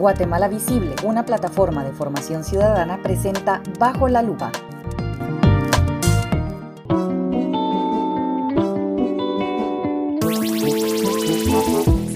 [0.00, 4.50] Guatemala Visible, una plataforma de formación ciudadana, presenta Bajo la Lupa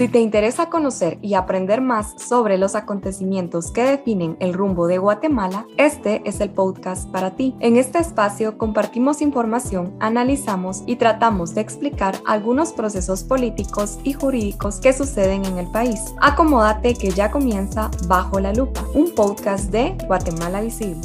[0.05, 4.99] Si te interesa conocer y aprender más sobre los acontecimientos que definen el rumbo de
[4.99, 7.55] Guatemala, este es el podcast para ti.
[7.59, 14.79] En este espacio compartimos información, analizamos y tratamos de explicar algunos procesos políticos y jurídicos
[14.79, 15.99] que suceden en el país.
[16.21, 21.01] Acomódate que ya comienza Bajo la Lupa, un podcast de Guatemala Visible.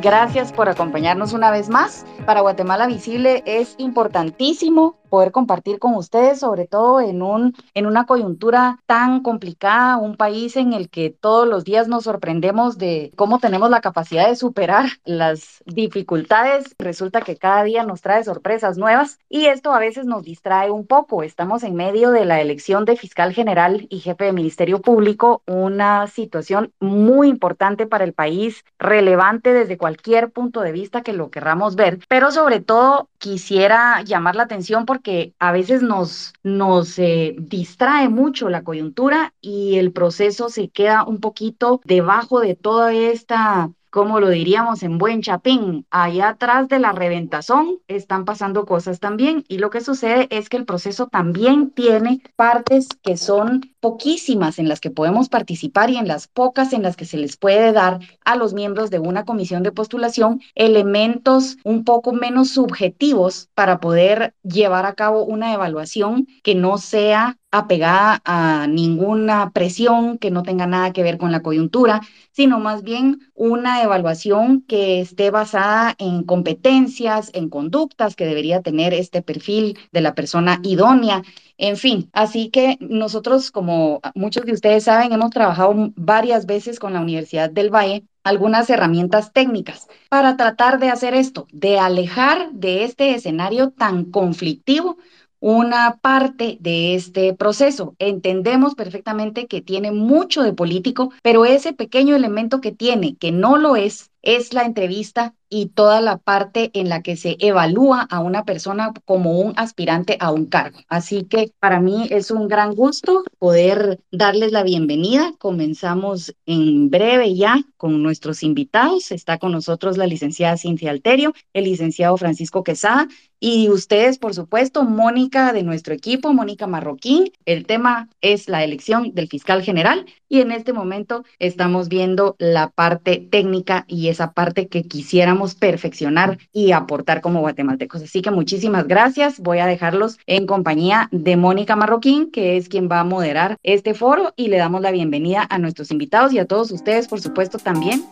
[0.00, 2.06] Gracias por acompañarnos una vez más.
[2.26, 8.06] Para Guatemala Visible es importantísimo poder compartir con ustedes, sobre todo en, un, en una
[8.06, 13.40] coyuntura tan complicada, un país en el que todos los días nos sorprendemos de cómo
[13.40, 16.74] tenemos la capacidad de superar las dificultades.
[16.78, 20.86] Resulta que cada día nos trae sorpresas nuevas y esto a veces nos distrae un
[20.86, 21.22] poco.
[21.22, 26.06] Estamos en medio de la elección de fiscal general y jefe de Ministerio Público, una
[26.06, 31.74] situación muy importante para el país, relevante desde cualquier punto de vista que lo querramos
[31.74, 37.36] ver, pero sobre todo quisiera llamar la atención porque que a veces nos, nos eh,
[37.38, 43.70] distrae mucho la coyuntura y el proceso se queda un poquito debajo de toda esta
[43.90, 49.44] como lo diríamos en buen chapín, allá atrás de la reventazón están pasando cosas también
[49.48, 54.68] y lo que sucede es que el proceso también tiene partes que son poquísimas en
[54.68, 58.00] las que podemos participar y en las pocas en las que se les puede dar
[58.24, 64.34] a los miembros de una comisión de postulación elementos un poco menos subjetivos para poder
[64.42, 70.66] llevar a cabo una evaluación que no sea apegada a ninguna presión que no tenga
[70.66, 72.00] nada que ver con la coyuntura,
[72.30, 78.94] sino más bien una evaluación que esté basada en competencias, en conductas que debería tener
[78.94, 81.22] este perfil de la persona idónea
[81.60, 86.94] en fin, así que nosotros, como muchos de ustedes saben, hemos trabajado varias veces con
[86.94, 92.84] la Universidad del Valle algunas herramientas técnicas para tratar de hacer esto, de alejar de
[92.84, 94.96] este escenario tan conflictivo
[95.38, 97.94] una parte de este proceso.
[97.98, 103.56] Entendemos perfectamente que tiene mucho de político, pero ese pequeño elemento que tiene, que no
[103.56, 108.20] lo es, es la entrevista y toda la parte en la que se evalúa a
[108.20, 110.78] una persona como un aspirante a un cargo.
[110.88, 115.32] Así que para mí es un gran gusto poder darles la bienvenida.
[115.38, 119.10] Comenzamos en breve ya con nuestros invitados.
[119.10, 123.08] Está con nosotros la licenciada Cintia Alterio, el licenciado Francisco Quesada
[123.40, 127.32] y ustedes, por supuesto, Mónica de nuestro equipo, Mónica Marroquín.
[127.46, 132.70] El tema es la elección del fiscal general y en este momento estamos viendo la
[132.70, 138.02] parte técnica y esa parte que quisiéramos perfeccionar y aportar como guatemaltecos.
[138.02, 139.40] Así que muchísimas gracias.
[139.40, 143.92] Voy a dejarlos en compañía de Mónica Marroquín, que es quien va a moderar este
[143.92, 147.58] foro y le damos la bienvenida a nuestros invitados y a todos ustedes, por supuesto,
[147.58, 148.04] también.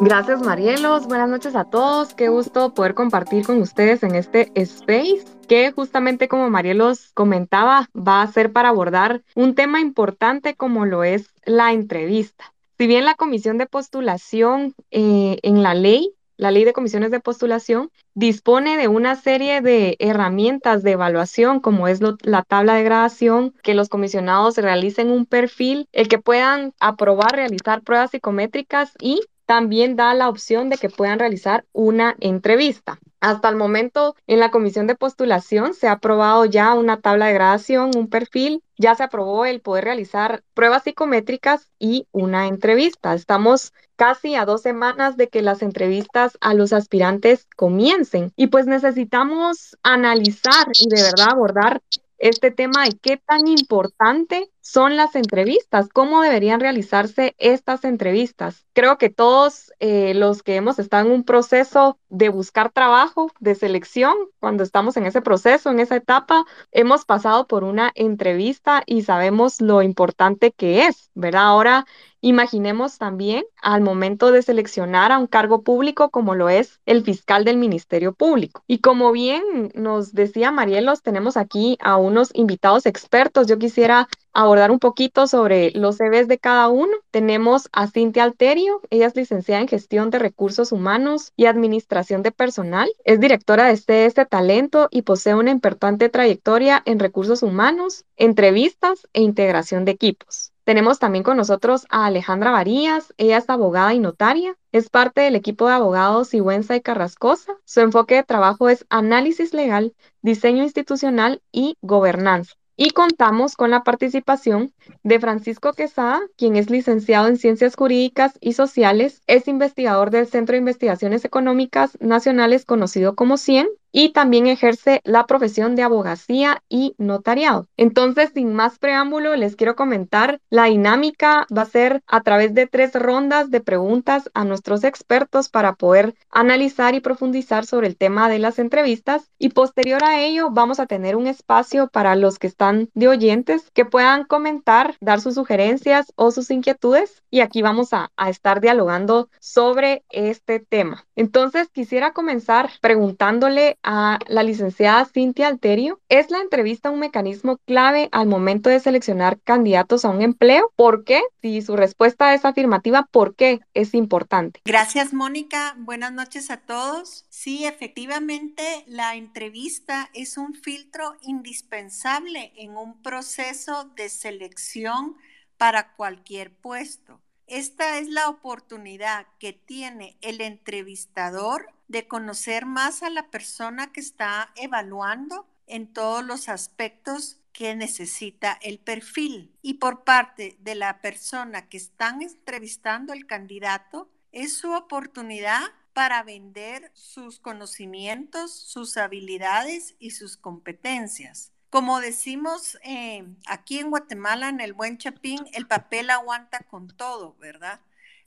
[0.00, 5.24] Gracias Marielos, buenas noches a todos, qué gusto poder compartir con ustedes en este space
[5.48, 11.02] que justamente como Marielos comentaba va a ser para abordar un tema importante como lo
[11.02, 12.54] es la entrevista.
[12.78, 17.18] Si bien la comisión de postulación eh, en la ley, la ley de comisiones de
[17.18, 23.52] postulación, dispone de una serie de herramientas de evaluación, como es la tabla de gradación,
[23.64, 29.96] que los comisionados realicen un perfil, el que puedan aprobar, realizar pruebas psicométricas y también
[29.96, 32.98] da la opción de que puedan realizar una entrevista.
[33.18, 37.32] Hasta el momento, en la comisión de postulación se ha aprobado ya una tabla de
[37.32, 43.14] gradación, un perfil, ya se aprobó el poder realizar pruebas psicométricas y una entrevista.
[43.14, 48.66] Estamos casi a dos semanas de que las entrevistas a los aspirantes comiencen y pues
[48.66, 51.80] necesitamos analizar y de verdad abordar
[52.18, 58.66] este tema de qué tan importante son las entrevistas, cómo deberían realizarse estas entrevistas.
[58.74, 63.54] Creo que todos eh, los que hemos estado en un proceso de buscar trabajo, de
[63.54, 69.02] selección, cuando estamos en ese proceso, en esa etapa, hemos pasado por una entrevista y
[69.02, 71.44] sabemos lo importante que es, ¿verdad?
[71.44, 71.86] Ahora
[72.20, 77.44] Imaginemos también al momento de seleccionar a un cargo público como lo es el fiscal
[77.44, 78.64] del Ministerio Público.
[78.66, 83.46] Y como bien nos decía Marielos, tenemos aquí a unos invitados expertos.
[83.46, 86.92] Yo quisiera abordar un poquito sobre los CVs de cada uno.
[87.10, 92.32] Tenemos a Cintia Alterio, ella es licenciada en Gestión de Recursos Humanos y Administración de
[92.32, 98.04] Personal, es directora de CS Talento y posee una importante trayectoria en recursos humanos.
[98.16, 100.52] entrevistas e integración de equipos.
[100.68, 105.34] Tenemos también con nosotros a Alejandra Varías, ella es abogada y notaria, es parte del
[105.34, 107.56] equipo de abogados Sigüenza y Carrascosa.
[107.64, 112.54] Su enfoque de trabajo es análisis legal, diseño institucional y gobernanza.
[112.80, 114.72] Y contamos con la participación
[115.02, 120.52] de Francisco Quesada, quien es licenciado en Ciencias Jurídicas y Sociales, es investigador del Centro
[120.52, 126.94] de Investigaciones Económicas Nacionales conocido como CIEN y también ejerce la profesión de abogacía y
[126.98, 127.68] notariado.
[127.76, 132.66] Entonces, sin más preámbulo, les quiero comentar, la dinámica va a ser a través de
[132.66, 138.28] tres rondas de preguntas a nuestros expertos para poder analizar y profundizar sobre el tema
[138.28, 142.46] de las entrevistas y posterior a ello vamos a tener un espacio para los que
[142.46, 147.92] están de oyentes que puedan comentar, dar sus sugerencias o sus inquietudes y aquí vamos
[147.92, 151.06] a, a estar dialogando sobre este tema.
[151.16, 156.00] Entonces, quisiera comenzar preguntándole a la licenciada Cintia Alterio.
[156.08, 160.72] ¿Es la entrevista un mecanismo clave al momento de seleccionar candidatos a un empleo?
[160.76, 161.22] ¿Por qué?
[161.40, 164.60] Si su respuesta es afirmativa, ¿por qué es importante?
[164.64, 165.74] Gracias, Mónica.
[165.78, 167.24] Buenas noches a todos.
[167.28, 175.16] Sí, efectivamente, la entrevista es un filtro indispensable en un proceso de selección
[175.56, 177.20] para cualquier puesto.
[177.46, 184.00] Esta es la oportunidad que tiene el entrevistador de conocer más a la persona que
[184.00, 189.52] está evaluando en todos los aspectos que necesita el perfil.
[189.62, 195.62] Y por parte de la persona que están entrevistando el candidato, es su oportunidad
[195.92, 201.52] para vender sus conocimientos, sus habilidades y sus competencias.
[201.70, 207.34] Como decimos eh, aquí en Guatemala, en el buen chapín, el papel aguanta con todo,
[207.40, 207.80] ¿verdad?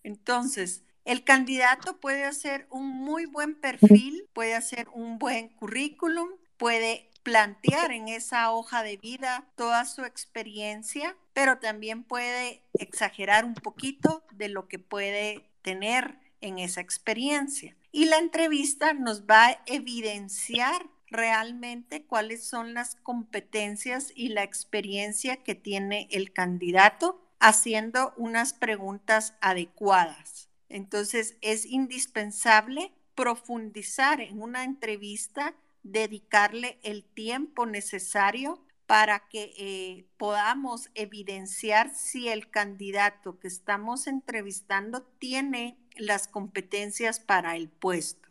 [0.04, 7.10] Entonces, el candidato puede hacer un muy buen perfil, puede hacer un buen currículum, puede
[7.24, 14.24] plantear en esa hoja de vida toda su experiencia, pero también puede exagerar un poquito
[14.32, 17.76] de lo que puede tener en esa experiencia.
[17.92, 25.38] Y la entrevista nos va a evidenciar realmente cuáles son las competencias y la experiencia
[25.38, 30.51] que tiene el candidato haciendo unas preguntas adecuadas.
[30.72, 40.90] Entonces es indispensable profundizar en una entrevista, dedicarle el tiempo necesario para que eh, podamos
[40.96, 48.28] evidenciar si el candidato que estamos entrevistando tiene las competencias para el puesto.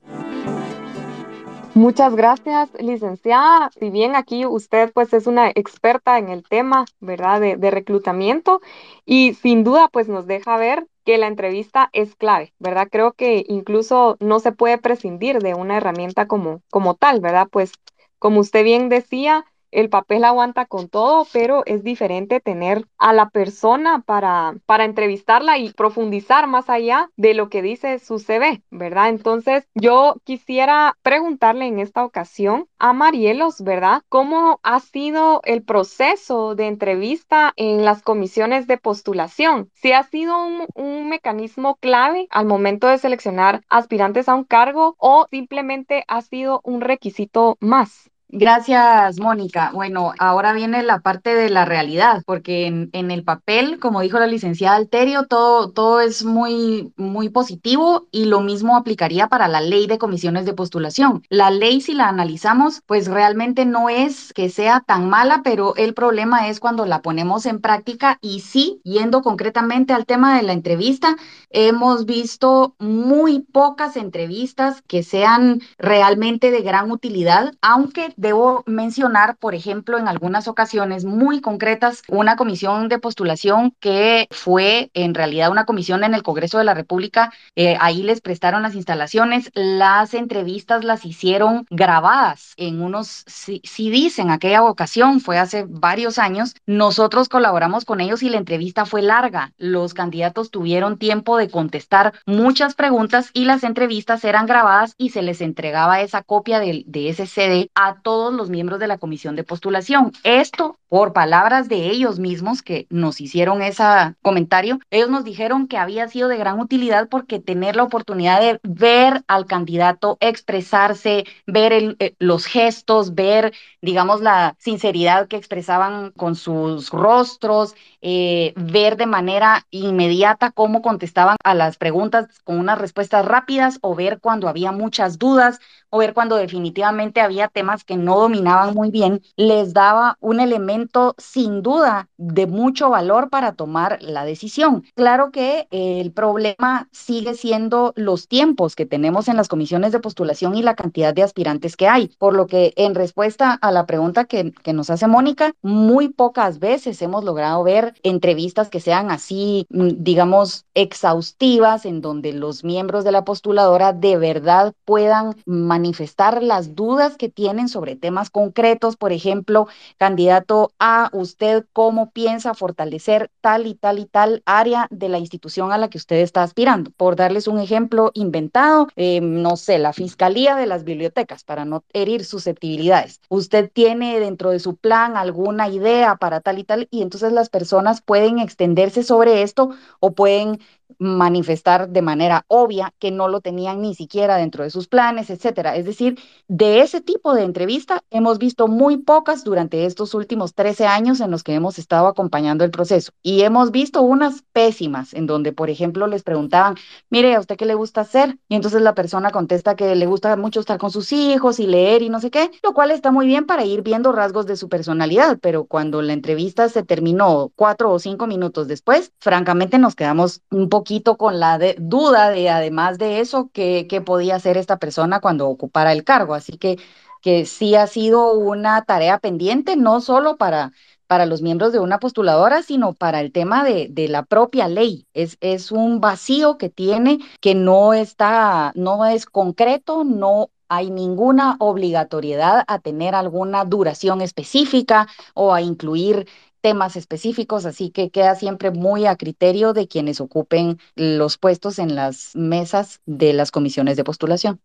[1.81, 3.71] Muchas gracias, licenciada.
[3.71, 7.41] Si bien aquí usted pues es una experta en el tema, ¿verdad?
[7.41, 8.61] De, de, reclutamiento
[9.07, 12.89] y sin duda pues nos deja ver que la entrevista es clave, ¿verdad?
[12.93, 17.49] Creo que incluso no se puede prescindir de una herramienta como, como tal, ¿verdad?
[17.51, 17.73] Pues
[18.19, 23.31] como usted bien decía, el papel aguanta con todo, pero es diferente tener a la
[23.31, 29.09] persona para, para entrevistarla y profundizar más allá de lo que dice su CV, ¿verdad?
[29.09, 34.03] Entonces, yo quisiera preguntarle en esta ocasión a Marielos, ¿verdad?
[34.09, 39.71] ¿Cómo ha sido el proceso de entrevista en las comisiones de postulación?
[39.75, 44.97] Si ha sido un, un mecanismo clave al momento de seleccionar aspirantes a un cargo
[44.99, 48.11] o simplemente ha sido un requisito más.
[48.33, 49.73] Gracias, Mónica.
[49.75, 54.29] Bueno, ahora viene la parte de la realidad, porque en, el papel, como dijo la
[54.29, 59.89] licenciada Alterio, todo, todo es muy, muy positivo y lo mismo aplicaría para la ley
[59.89, 61.25] de comisiones de postulación.
[61.29, 65.93] La ley, si la analizamos, pues realmente no es que sea tan mala, pero el
[65.93, 70.53] problema es cuando la ponemos en práctica y sí, yendo concretamente al tema de la
[70.53, 71.17] entrevista,
[71.51, 79.55] hemos visto muy pocas entrevistas que sean realmente de gran utilidad, aunque debo mencionar, por
[79.55, 85.65] ejemplo, en algunas ocasiones muy concretas, una comisión de postulación que fue en realidad una
[85.65, 87.33] comisión en el Congreso de la República.
[87.57, 94.31] Eh, ahí les prestaron las instalaciones, las entrevistas las hicieron grabadas en unos CDs en
[94.31, 96.55] aquella ocasión, fue hace varios años.
[96.67, 99.55] Nosotros colaboramos con ellos y la entrevista fue larga.
[99.57, 105.23] Los candidatos tuvieron tiempo de contestar muchas preguntas y las entrevistas eran grabadas y se
[105.23, 108.99] les entregaba esa copia de, de ese CD a todos todos los miembros de la
[108.99, 110.11] comisión de postulación.
[110.25, 113.85] Esto por palabras de ellos mismos que nos hicieron ese
[114.21, 118.59] comentario, ellos nos dijeron que había sido de gran utilidad porque tener la oportunidad de
[118.65, 126.35] ver al candidato expresarse, ver eh, los gestos, ver, digamos, la sinceridad que expresaban con
[126.35, 133.25] sus rostros, eh, ver de manera inmediata cómo contestaban a las preguntas con unas respuestas
[133.25, 138.19] rápidas o ver cuando había muchas dudas o ver cuando definitivamente había temas que no
[138.19, 144.25] dominaban muy bien, les daba un elemento sin duda de mucho valor para tomar la
[144.25, 144.85] decisión.
[144.95, 150.55] Claro que el problema sigue siendo los tiempos que tenemos en las comisiones de postulación
[150.55, 154.25] y la cantidad de aspirantes que hay, por lo que en respuesta a la pregunta
[154.25, 159.67] que, que nos hace Mónica, muy pocas veces hemos logrado ver entrevistas que sean así,
[159.71, 166.75] mm, digamos, exhaustivas, en donde los miembros de la postuladora de verdad puedan manifestar las
[166.75, 169.67] dudas que tienen sobre temas concretos, por ejemplo,
[169.99, 175.73] candidato A, usted cómo piensa fortalecer tal y tal y tal área de la institución
[175.73, 176.91] a la que usted está aspirando.
[176.97, 181.85] Por darles un ejemplo inventado, eh, no sé, la Fiscalía de las Bibliotecas, para no
[181.93, 183.21] herir susceptibilidades.
[183.29, 187.49] Usted tiene dentro de su plan alguna idea para tal y tal, y entonces las
[187.49, 189.71] personas pueden extenderse sobre esto
[190.01, 190.61] o pueden
[190.99, 195.77] manifestar de manera obvia que no lo tenían ni siquiera dentro de sus planes, etcétera.
[195.77, 196.19] Es decir,
[196.49, 201.31] de ese tipo de entrevista hemos visto muy pocas durante estos últimos 13 años en
[201.31, 205.71] los que hemos estado acompañando el proceso y hemos visto unas pésimas en donde, por
[205.71, 206.75] ejemplo, les preguntaban,
[207.11, 208.39] mire, ¿a usted qué le gusta hacer?
[208.49, 212.03] Y entonces la persona contesta que le gusta mucho estar con sus hijos y leer
[212.03, 214.69] y no sé qué, lo cual está muy bien para ir viendo rasgos de su
[214.69, 220.43] personalidad, pero cuando la entrevista se terminó cuatro o cinco minutos después, francamente nos quedamos
[220.51, 224.79] un poco poquito con la duda de, además de eso, qué, qué podía hacer esta
[224.79, 226.33] persona cuando ocupara el cargo.
[226.35, 226.79] Así que,
[227.21, 230.73] que sí ha sido una tarea pendiente, no solo para,
[231.07, 235.07] para los miembros de una postuladora, sino para el tema de, de, la propia ley.
[235.13, 241.57] Es, es un vacío que tiene, que no está, no es concreto, no hay ninguna
[241.59, 246.27] obligatoriedad a tener alguna duración específica o a incluir
[246.61, 251.95] temas específicos, así que queda siempre muy a criterio de quienes ocupen los puestos en
[251.95, 254.61] las mesas de las comisiones de postulación.